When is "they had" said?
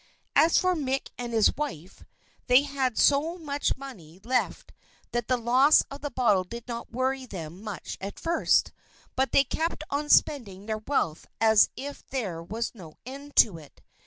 2.47-2.97